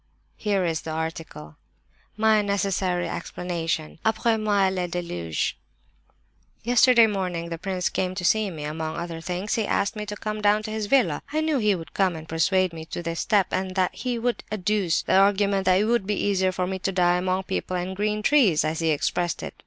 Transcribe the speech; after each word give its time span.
Here 0.35 0.65
is 0.65 0.81
the 0.81 0.89
article. 0.89 1.57
MY 2.17 2.41
NECESSARY 2.41 3.07
EXPLANATION. 3.07 3.99
"Après 4.03 4.41
moi 4.41 4.67
le 4.69 4.87
déluge. 4.87 5.53
"Yesterday 6.63 7.05
morning 7.05 7.49
the 7.49 7.59
prince 7.59 7.87
came 7.89 8.15
to 8.15 8.25
see 8.25 8.49
me. 8.49 8.63
Among 8.63 8.97
other 8.97 9.21
things 9.21 9.53
he 9.53 9.67
asked 9.67 9.95
me 9.95 10.07
to 10.07 10.15
come 10.15 10.41
down 10.41 10.63
to 10.63 10.71
his 10.71 10.87
villa. 10.87 11.21
I 11.31 11.41
knew 11.41 11.59
he 11.59 11.75
would 11.75 11.93
come 11.93 12.15
and 12.15 12.27
persuade 12.27 12.73
me 12.73 12.85
to 12.85 13.03
this 13.03 13.19
step, 13.19 13.49
and 13.53 13.75
that 13.75 13.93
he 13.93 14.17
would 14.17 14.43
adduce 14.51 15.03
the 15.03 15.13
argument 15.17 15.65
that 15.65 15.79
it 15.79 15.85
would 15.85 16.07
be 16.07 16.15
easier 16.19 16.51
for 16.51 16.65
me 16.65 16.79
to 16.79 16.91
die 16.91 17.17
'among 17.17 17.43
people 17.43 17.77
and 17.77 17.95
green 17.95 18.23
trees,'—as 18.23 18.79
he 18.79 18.89
expressed 18.89 19.43
it. 19.43 19.53